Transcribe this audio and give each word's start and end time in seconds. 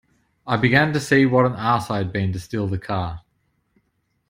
I 0.47 0.57
began 0.57 0.93
to 0.93 0.99
see 0.99 1.27
what 1.27 1.45
an 1.45 1.53
ass 1.55 1.91
I 1.91 1.97
had 1.99 2.11
been 2.11 2.33
to 2.33 2.39
steal 2.39 2.65
the 2.65 2.79
car. 2.79 3.21